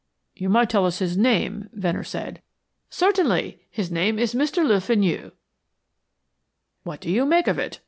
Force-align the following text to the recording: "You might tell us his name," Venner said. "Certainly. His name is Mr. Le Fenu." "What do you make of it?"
"You 0.35 0.49
might 0.49 0.67
tell 0.71 0.87
us 0.87 0.97
his 0.97 1.15
name," 1.15 1.69
Venner 1.73 2.03
said. 2.03 2.41
"Certainly. 2.89 3.59
His 3.69 3.91
name 3.91 4.17
is 4.17 4.33
Mr. 4.33 4.65
Le 4.65 4.81
Fenu." 4.81 5.29
"What 6.81 7.01
do 7.01 7.11
you 7.11 7.23
make 7.23 7.47
of 7.47 7.59
it?" 7.59 7.79